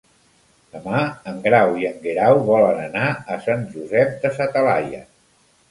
Demà 0.75 1.01
en 1.31 1.37
Grau 1.43 1.75
i 1.83 1.87
en 1.91 2.01
Guerau 2.07 2.41
volen 2.49 2.83
anar 2.87 3.07
a 3.37 3.41
Sant 3.47 3.71
Josep 3.77 4.21
de 4.27 4.35
sa 4.41 4.51
Talaia. 4.57 5.09